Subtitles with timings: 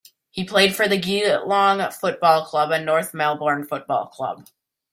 [0.31, 4.47] He played for the Geelong Football Club and North Melbourne Football Club.